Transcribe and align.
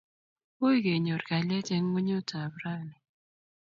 Ui 0.63 0.77
kenyor 0.85 1.21
kalyet 1.27 1.69
eng' 1.75 1.87
ng'onyut 1.89 2.29
ap 2.41 2.53
raini 2.63 2.95